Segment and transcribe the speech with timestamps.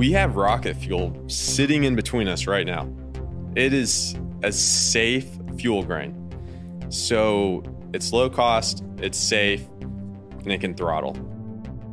[0.00, 2.90] We have rocket fuel sitting in between us right now.
[3.54, 6.16] It is a safe fuel grain.
[6.88, 11.18] So it's low cost, it's safe, and it can throttle.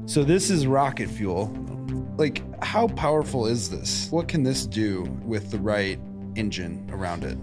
[0.06, 1.54] So this is rocket fuel.
[2.15, 4.08] Like, how powerful is this?
[4.10, 5.99] What can this do with the right
[6.37, 7.37] engine around it?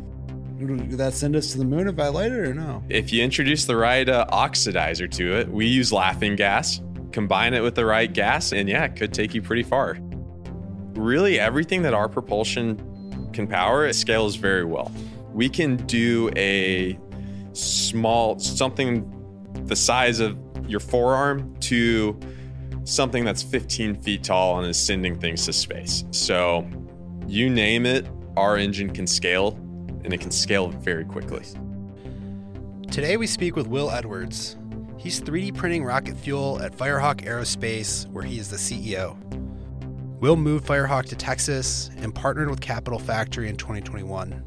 [0.66, 2.82] Would that send us to the moon if I light it or no?
[2.88, 6.80] If you introduce the right uh, oxidizer to it, we use laughing gas,
[7.12, 9.98] combine it with the right gas, and yeah, it could take you pretty far.
[10.94, 14.92] Really, everything that our propulsion can power, it scales very well.
[15.32, 16.98] We can do a
[17.52, 19.10] small, something
[19.66, 22.18] the size of your forearm to
[22.84, 26.04] something that's 15 feet tall and is sending things to space.
[26.10, 26.68] So,
[27.26, 28.06] you name it,
[28.36, 29.58] our engine can scale
[30.04, 31.44] and it can scale very quickly.
[32.90, 34.56] Today we speak with Will Edwards.
[34.98, 39.16] He's 3D printing rocket fuel at Firehawk Aerospace, where he is the CEO.
[40.24, 44.42] Will moved Firehawk to Texas and partnered with Capital Factory in 2021.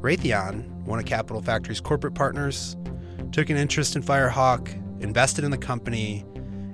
[0.00, 2.76] Raytheon, one of Capital Factory's corporate partners,
[3.32, 6.24] took an interest in Firehawk, invested in the company,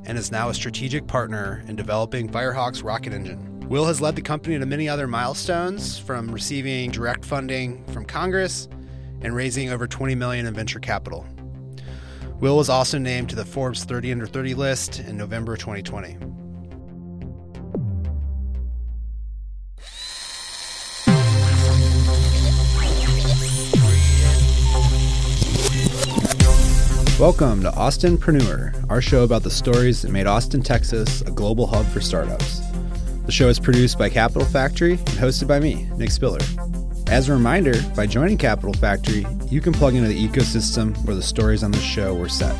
[0.05, 3.59] and is now a strategic partner in developing Firehawk's rocket engine.
[3.71, 8.69] Will has led the company to many other milestones, from receiving direct funding from Congress
[9.23, 11.27] and raising over 20 million in venture capital.
[12.39, 16.34] Will was also named to the Forbes 30 under 30 list in November 2020.
[27.21, 31.87] Welcome to Austinpreneur, our show about the stories that made Austin, Texas a global hub
[31.87, 32.61] for startups.
[33.25, 36.41] The show is produced by Capital Factory and hosted by me, Nick Spiller.
[37.07, 41.23] As a reminder, by joining Capital Factory, you can plug into the ecosystem where the
[41.23, 42.57] stories on this show were set.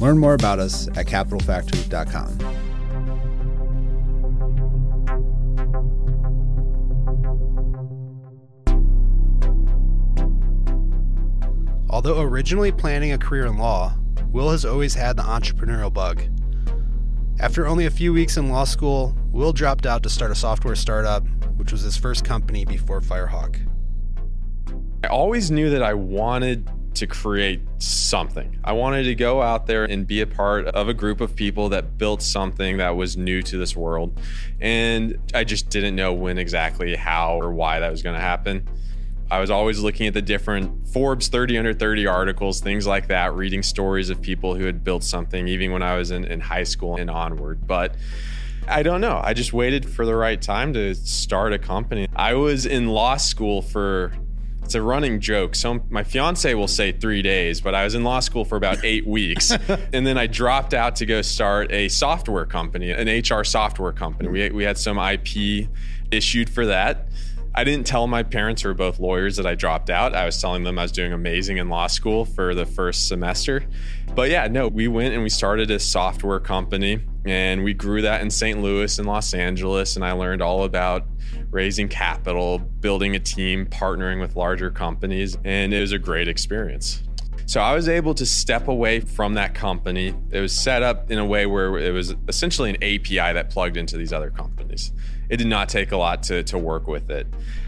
[0.00, 2.59] Learn more about us at capitalfactory.com.
[11.92, 13.92] Although originally planning a career in law,
[14.28, 16.22] Will has always had the entrepreneurial bug.
[17.40, 20.76] After only a few weeks in law school, Will dropped out to start a software
[20.76, 23.58] startup, which was his first company before Firehawk.
[25.02, 28.56] I always knew that I wanted to create something.
[28.62, 31.70] I wanted to go out there and be a part of a group of people
[31.70, 34.16] that built something that was new to this world.
[34.60, 38.68] And I just didn't know when exactly, how, or why that was going to happen.
[39.30, 43.34] I was always looking at the different Forbes 30 under 30 articles, things like that,
[43.34, 46.64] reading stories of people who had built something, even when I was in, in high
[46.64, 47.66] school and onward.
[47.66, 47.94] But
[48.66, 49.20] I don't know.
[49.22, 52.08] I just waited for the right time to start a company.
[52.16, 54.12] I was in law school for
[54.62, 55.54] it's a running joke.
[55.56, 58.78] So my fiance will say three days, but I was in law school for about
[58.84, 59.50] eight weeks,
[59.92, 64.28] and then I dropped out to go start a software company, an HR software company.
[64.28, 65.68] We we had some IP
[66.10, 67.06] issued for that.
[67.52, 70.14] I didn't tell my parents, who are both lawyers, that I dropped out.
[70.14, 73.64] I was telling them I was doing amazing in law school for the first semester.
[74.14, 78.22] But yeah, no, we went and we started a software company and we grew that
[78.22, 78.62] in St.
[78.62, 79.96] Louis and Los Angeles.
[79.96, 81.06] And I learned all about
[81.50, 85.36] raising capital, building a team, partnering with larger companies.
[85.44, 87.02] And it was a great experience.
[87.46, 90.14] So I was able to step away from that company.
[90.30, 93.76] It was set up in a way where it was essentially an API that plugged
[93.76, 94.92] into these other companies
[95.30, 97.26] it did not take a lot to, to work with it.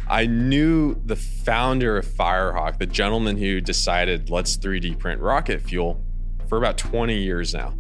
[0.09, 6.05] I knew the founder of Firehawk, the gentleman who decided let's 3D print rocket fuel
[6.49, 7.72] for about 20 years now.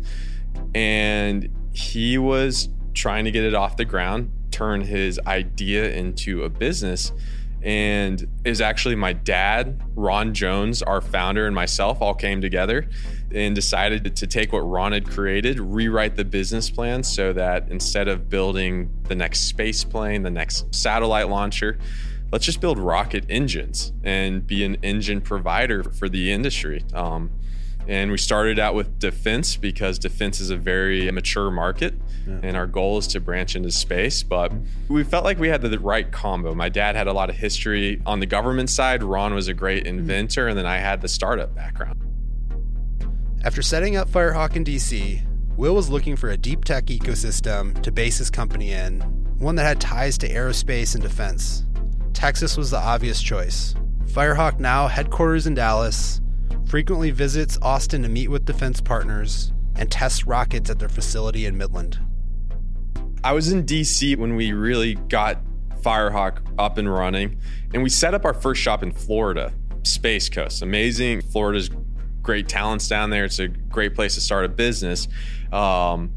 [0.74, 6.48] And he was trying to get it off the ground, turn his idea into a
[6.48, 7.12] business.
[7.62, 12.88] And was actually my dad, Ron Jones, our founder, and myself all came together
[13.32, 18.08] and decided to take what Ron had created, rewrite the business plan so that instead
[18.08, 21.78] of building the next space plane, the next satellite launcher,
[22.32, 26.82] let's just build rocket engines and be an engine provider for the industry.
[26.94, 27.30] Um,
[27.88, 31.94] and we started out with defense because defense is a very mature market.
[32.26, 32.40] Yeah.
[32.42, 34.22] And our goal is to branch into space.
[34.22, 34.52] But
[34.88, 36.54] we felt like we had the right combo.
[36.54, 39.02] My dad had a lot of history on the government side.
[39.02, 39.98] Ron was a great mm-hmm.
[39.98, 40.48] inventor.
[40.48, 41.98] And then I had the startup background.
[43.44, 45.20] After setting up Firehawk in DC,
[45.56, 49.00] Will was looking for a deep tech ecosystem to base his company in,
[49.38, 51.66] one that had ties to aerospace and defense.
[52.14, 53.74] Texas was the obvious choice.
[54.06, 56.21] Firehawk now headquarters in Dallas
[56.66, 61.56] frequently visits Austin to meet with defense partners and test rockets at their facility in
[61.56, 61.98] Midland.
[63.24, 65.38] I was in DC when we really got
[65.80, 67.38] Firehawk up and running,
[67.72, 70.62] and we set up our first shop in Florida, Space Coast.
[70.62, 71.22] Amazing.
[71.22, 71.70] Florida's
[72.22, 73.24] great talents down there.
[73.24, 75.08] It's a great place to start a business.
[75.52, 76.12] Um,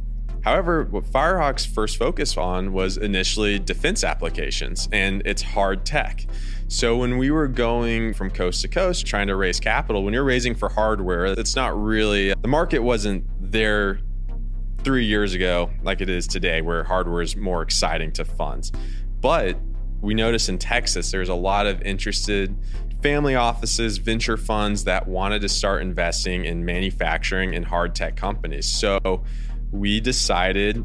[0.46, 6.28] However, what Firehawk's first focus on was initially defense applications and it's hard tech.
[6.68, 10.24] So when we were going from coast to coast trying to raise capital, when you're
[10.24, 14.00] raising for hardware, it's not really the market wasn't there
[14.84, 18.72] three years ago like it is today, where hardware is more exciting to funds.
[19.22, 19.60] But
[20.02, 22.56] we noticed in Texas there's a lot of interested
[23.02, 28.68] family offices, venture funds that wanted to start investing in manufacturing and hard tech companies.
[28.68, 29.24] So
[29.72, 30.84] we decided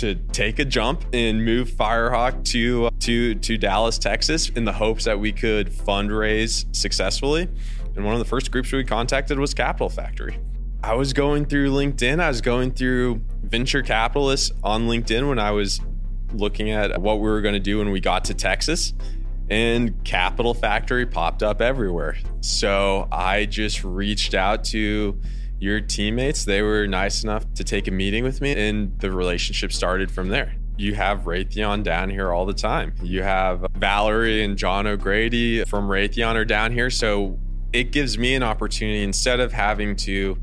[0.00, 5.04] to take a jump and move Firehawk to to to Dallas, Texas, in the hopes
[5.04, 7.48] that we could fundraise successfully.
[7.96, 10.38] And one of the first groups we contacted was Capital Factory.
[10.82, 12.20] I was going through LinkedIn.
[12.20, 15.80] I was going through venture capitalists on LinkedIn when I was
[16.32, 18.94] looking at what we were going to do when we got to Texas.
[19.50, 22.16] And Capital Factory popped up everywhere.
[22.40, 25.20] So I just reached out to
[25.60, 26.44] your teammates.
[26.44, 30.28] They were nice enough to take a meeting with me, and the relationship started from
[30.28, 30.56] there.
[30.76, 32.94] You have Raytheon down here all the time.
[33.02, 36.88] You have Valerie and John O'Grady from Raytheon are down here.
[36.88, 37.38] So
[37.72, 40.38] it gives me an opportunity instead of having to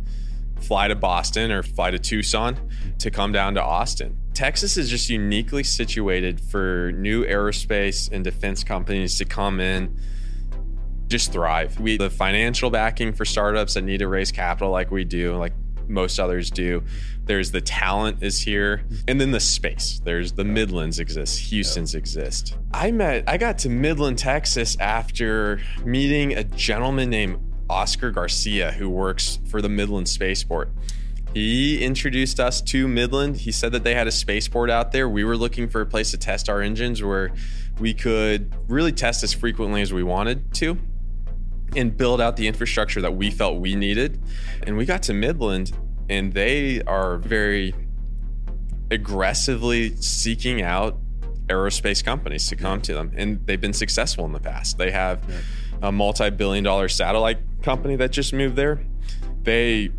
[0.62, 2.56] fly to Boston or fly to Tucson
[3.00, 4.16] to come down to Austin.
[4.36, 10.00] Texas is just uniquely situated for new aerospace and defense companies to come in
[11.07, 11.80] just thrive.
[11.80, 15.54] We the financial backing for startups that need to raise capital like we do, like
[15.88, 16.83] most others do.
[17.25, 20.00] There's the talent is here, and then the space.
[20.04, 22.57] There's the Midlands exists, Houston's exist.
[22.74, 27.39] I met, I got to Midland, Texas after meeting a gentleman named
[27.69, 30.69] Oscar Garcia who works for the Midland Spaceport.
[31.33, 33.38] He introduced us to Midland.
[33.38, 35.10] He said that they had a spaceport out there.
[35.10, 37.33] We were looking for a place to test our engines where
[37.80, 40.80] we could really test as frequently as we wanted to
[41.77, 44.19] and build out the infrastructure that we felt we needed.
[44.63, 45.71] And we got to Midland,
[46.09, 47.74] and they are very
[48.89, 50.97] aggressively seeking out
[51.47, 53.12] aerospace companies to come to them.
[53.15, 54.77] And they've been successful in the past.
[54.77, 55.24] They have
[55.81, 58.81] a multi billion dollar satellite company that just moved there.
[59.44, 59.91] They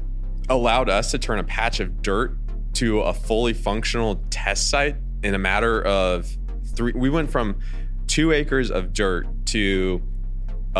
[0.48, 2.36] allowed us to turn a patch of dirt
[2.74, 6.28] to a fully functional test site in a matter of
[6.74, 6.92] three.
[6.94, 7.58] We went from
[8.06, 10.02] two acres of dirt to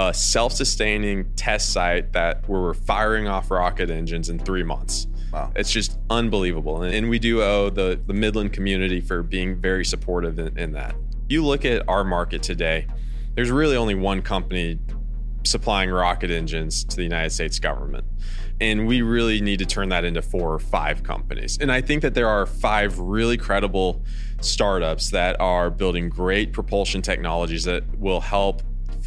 [0.06, 5.06] a self-sustaining test site that where we're firing off rocket engines in three months.
[5.32, 5.52] Wow.
[5.56, 6.82] It's just unbelievable.
[6.82, 10.72] And, and we do owe the, the Midland community for being very supportive in, in
[10.72, 10.94] that.
[11.28, 12.86] You look at our market today,
[13.34, 14.78] there's really only one company
[15.44, 18.04] supplying rocket engines to the United States government.
[18.60, 21.58] And we really need to turn that into four or five companies.
[21.60, 24.02] And I think that there are five really credible
[24.40, 28.62] startups that are building great propulsion technologies that will help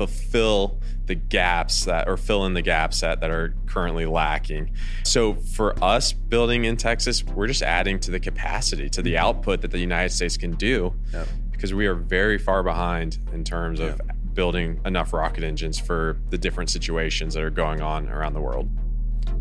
[0.07, 4.71] fulfill the gaps that or fill in the gaps that, that are currently lacking.
[5.03, 9.62] So for us building in Texas, we're just adding to the capacity, to the output
[9.62, 11.27] that the United States can do Yep.
[11.51, 14.00] because we are very far behind in terms of
[14.33, 18.69] building enough rocket engines for the different situations that are going on around the world.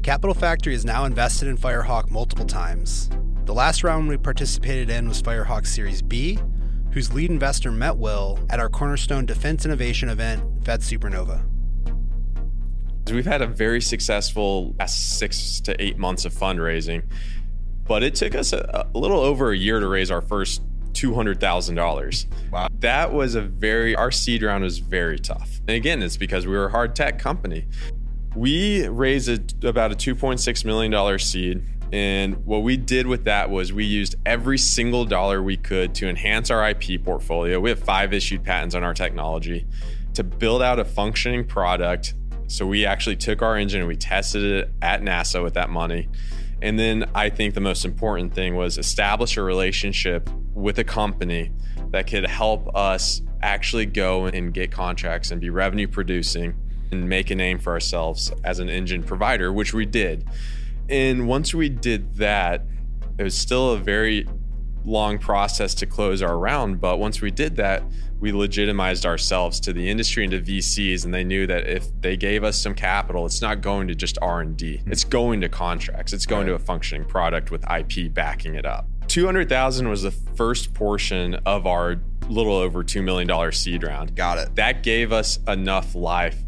[0.03, 3.09] Capital Factory is now invested in Firehawk multiple times.
[3.45, 6.39] The last round we participated in was Firehawk Series B,
[6.93, 11.45] whose lead investor met Will at our Cornerstone Defense Innovation event, Fed Supernova.
[13.11, 17.03] We've had a very successful last six to eight months of fundraising,
[17.85, 20.63] but it took us a, a little over a year to raise our first
[20.93, 22.27] $200,000.
[22.51, 22.69] Wow.
[22.81, 25.61] That was a very, our seed round was very tough.
[25.67, 27.67] And again, it's because we were a hard tech company.
[28.37, 31.65] We raised a, about a $2.6 million seed.
[31.93, 36.09] And what we did with that was we used every single dollar we could to
[36.09, 37.59] enhance our IP portfolio.
[37.59, 39.67] We have five issued patents on our technology
[40.15, 42.15] to build out a functioning product.
[42.47, 46.09] So we actually took our engine and we tested it at NASA with that money.
[46.63, 51.53] And then I think the most important thing was establish a relationship with a company
[51.91, 56.55] that could help us actually go and get contracts and be revenue producing
[56.93, 60.29] and make a name for ourselves as an engine provider, which we did.
[60.91, 62.65] And once we did that,
[63.17, 64.27] it was still a very
[64.85, 66.81] long process to close our round.
[66.81, 67.83] But once we did that,
[68.19, 72.17] we legitimized ourselves to the industry and to VCs, and they knew that if they
[72.17, 74.79] gave us some capital, it's not going to just R and D.
[74.79, 74.93] Hmm.
[74.93, 76.13] It's going to contracts.
[76.13, 78.87] It's going to a functioning product with IP backing it up.
[79.09, 81.97] Two hundred thousand was the first portion of our
[82.29, 84.15] little over two million dollar seed round.
[84.15, 84.55] Got it.
[84.55, 86.39] That gave us enough life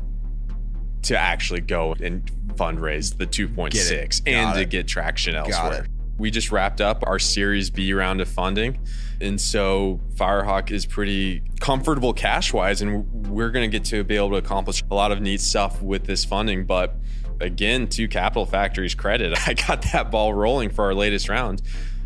[1.02, 5.86] to actually go and fundraise the 2.6 and to get traction elsewhere.
[6.18, 8.78] We just wrapped up our Series B round of funding.
[9.20, 14.16] And so Firehawk is pretty comfortable cash wise, and we're going to get to be
[14.16, 16.66] able to accomplish a lot of neat stuff with this funding.
[16.66, 16.96] But
[17.40, 21.62] again, to Capital Factory's credit, I got that ball rolling for our latest round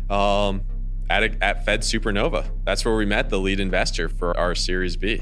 [0.09, 0.61] um,
[1.09, 2.49] at, a, at Fed Supernova.
[2.63, 5.21] That's where we met the lead investor for our Series B.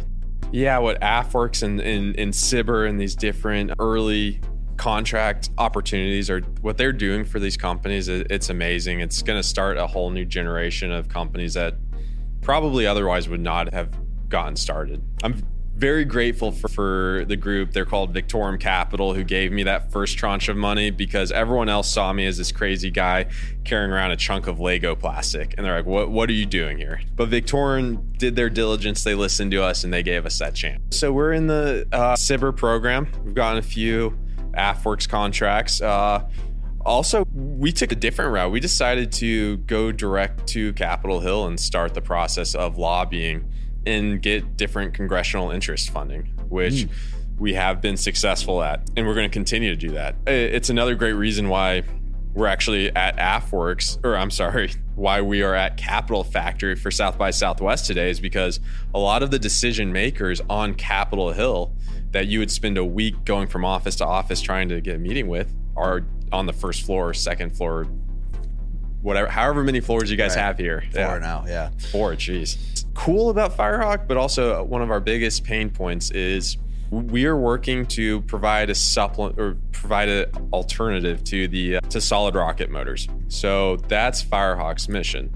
[0.52, 4.40] Yeah, what AFWERX and, and, and SBIR and these different early
[4.78, 8.08] contract opportunities are what they're doing for these companies.
[8.08, 9.00] It's amazing.
[9.00, 11.76] It's going to start a whole new generation of companies that
[12.42, 13.90] probably otherwise would not have
[14.30, 15.02] gotten started.
[15.24, 15.42] I'm
[15.76, 17.72] very grateful for, for, the group.
[17.72, 21.90] They're called Victorum Capital, who gave me that first tranche of money because everyone else
[21.90, 23.26] saw me as this crazy guy
[23.66, 25.54] carrying around a chunk of Lego plastic.
[25.58, 27.02] And they're like, what, what are you doing here?
[27.16, 29.04] But Victorum did their diligence.
[29.04, 30.98] They listened to us and they gave us that chance.
[30.98, 33.12] So we're in the uh, program.
[33.26, 34.18] We've gotten a few
[34.56, 35.82] AFWERX contracts.
[35.82, 36.28] Uh,
[36.86, 38.52] also, we took a different route.
[38.52, 43.52] We decided to go direct to Capitol Hill and start the process of lobbying
[43.88, 46.90] and get different congressional interest funding, which mm.
[47.40, 48.88] we have been successful at.
[48.96, 50.16] And we're going to continue to do that.
[50.28, 51.84] It's another great reason why
[52.36, 57.18] we're actually at AFWERX, or I'm sorry, why we are at Capital Factory for South
[57.18, 58.60] by Southwest today is because
[58.94, 61.74] a lot of the decision makers on Capitol Hill
[62.16, 64.98] that you would spend a week going from office to office trying to get a
[64.98, 67.84] meeting with are on the first floor, second floor,
[69.02, 70.44] whatever, however many floors you guys right.
[70.44, 70.86] have here.
[70.94, 71.18] Four yeah.
[71.18, 71.72] now, yeah.
[71.92, 72.86] Four, jeez.
[72.94, 76.56] Cool about Firehawk, but also one of our biggest pain points is
[76.90, 82.00] we are working to provide a supplement or provide an alternative to the uh, to
[82.00, 83.10] solid rocket motors.
[83.28, 85.36] So that's Firehawk's mission.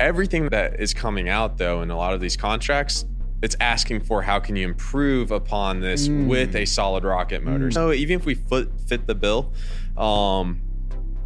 [0.00, 3.04] Everything that is coming out though in a lot of these contracts
[3.42, 6.26] it's asking for how can you improve upon this mm.
[6.28, 7.68] with a solid rocket motor.
[7.68, 7.74] Mm.
[7.74, 9.52] So even if we fit, fit the bill,
[9.96, 10.62] um,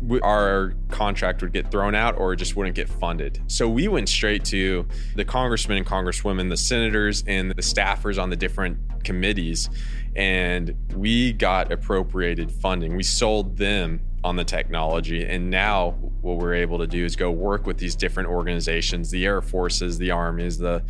[0.02, 3.40] we, our contract would get thrown out or just wouldn't get funded.
[3.48, 8.30] So we went straight to the congressmen and congresswomen, the senators and the staffers on
[8.30, 9.68] the different committees,
[10.14, 12.96] and we got appropriated funding.
[12.96, 17.30] We sold them on the technology, and now what we're able to do is go
[17.30, 20.82] work with these different organizations, the air forces, the armies, the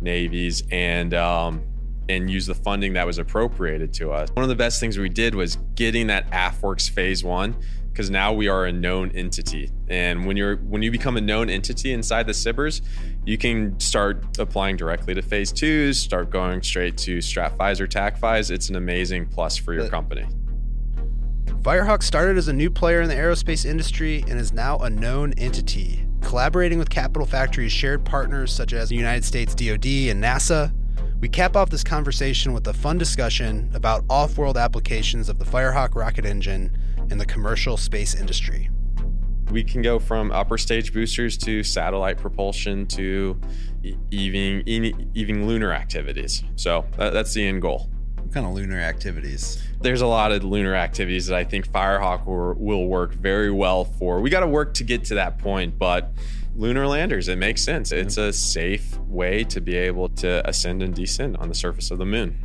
[0.00, 1.62] navies, and um,
[2.08, 4.30] and use the funding that was appropriated to us.
[4.32, 7.54] One of the best things we did was getting that AFWERX phase one
[7.92, 9.70] because now we are a known entity.
[9.88, 12.80] And when you're when you become a known entity inside the SBIRs,
[13.26, 18.50] you can start applying directly to phase twos, start going straight to StratFis or TACFIs.
[18.50, 20.26] It's an amazing plus for your company.
[21.62, 25.32] Firehawk started as a new player in the aerospace industry and is now a known
[25.32, 30.72] entity collaborating with Capital Factory's shared partners such as the United States DoD and NASA.
[31.20, 35.44] We cap off this conversation with a fun discussion about off world applications of the
[35.44, 36.76] Firehawk rocket engine
[37.10, 38.70] in the commercial space industry.
[39.50, 43.40] We can go from upper stage boosters to satellite propulsion to
[44.12, 44.62] even,
[45.14, 46.44] even lunar activities.
[46.54, 47.90] So that's the end goal.
[48.28, 49.62] What kind of lunar activities?
[49.80, 53.86] There's a lot of lunar activities that I think Firehawk will, will work very well
[53.86, 54.20] for.
[54.20, 56.12] We got to work to get to that point, but
[56.54, 57.90] lunar landers, it makes sense.
[57.90, 61.96] It's a safe way to be able to ascend and descend on the surface of
[61.96, 62.38] the moon.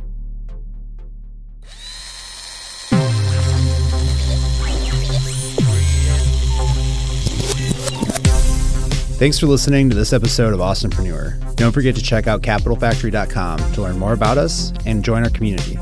[9.24, 11.56] Thanks for listening to this episode of Austinpreneur.
[11.56, 15.78] Don't forget to check out capitalfactory.com to learn more about us and join our community.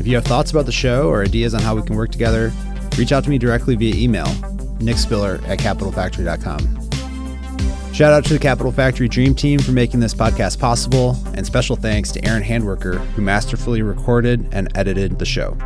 [0.00, 2.52] If you have thoughts about the show or ideas on how we can work together,
[2.96, 4.26] reach out to me directly via email,
[4.80, 7.94] nickspiller at capitalfactory.com.
[7.94, 11.76] Shout out to the Capital Factory Dream Team for making this podcast possible, and special
[11.76, 15.56] thanks to Aaron Handworker, who masterfully recorded and edited the show.